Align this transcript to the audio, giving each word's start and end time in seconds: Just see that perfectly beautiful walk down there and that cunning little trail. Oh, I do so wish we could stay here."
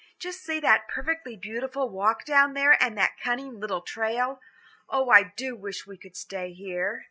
Just 0.17 0.41
see 0.43 0.59
that 0.61 0.87
perfectly 0.87 1.35
beautiful 1.35 1.87
walk 1.87 2.25
down 2.25 2.53
there 2.55 2.75
and 2.81 2.97
that 2.97 3.19
cunning 3.23 3.59
little 3.59 3.81
trail. 3.81 4.41
Oh, 4.89 5.11
I 5.11 5.21
do 5.37 5.49
so 5.51 5.55
wish 5.57 5.85
we 5.85 5.95
could 5.95 6.15
stay 6.17 6.53
here." 6.53 6.99